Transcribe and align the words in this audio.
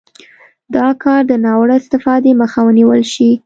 دا 0.75 0.87
کار 1.03 1.21
د 1.27 1.33
ناوړه 1.45 1.75
استفادې 1.81 2.31
مخه 2.41 2.59
ونیول 2.65 3.01
شي. 3.13 3.31